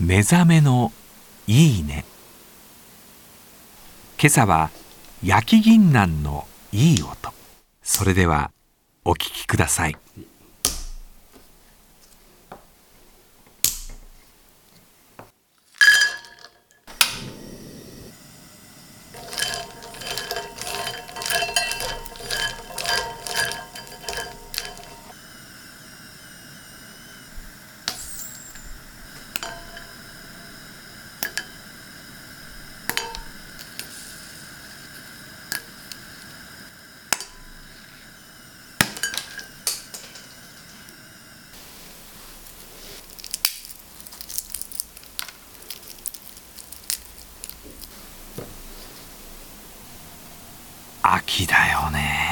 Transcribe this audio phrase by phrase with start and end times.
[0.00, 0.92] 目覚めの
[1.48, 2.04] いいね。
[4.20, 4.70] 今朝は
[5.24, 7.32] 焼き銀杏のいい音。
[7.82, 8.52] それでは
[9.04, 9.96] お聴きください。
[51.14, 52.27] 秋だよね。